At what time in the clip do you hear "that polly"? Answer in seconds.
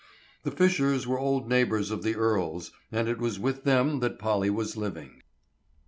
3.99-4.49